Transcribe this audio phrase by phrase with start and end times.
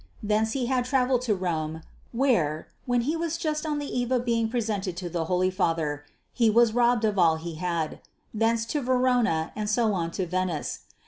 [0.23, 4.25] Thence he had travelled to Rome where, when he was just on the eve of
[4.25, 7.99] being presented to the Holy Father, he was robbed of all he had;
[8.33, 10.79] thence to Verona and so on to Venice.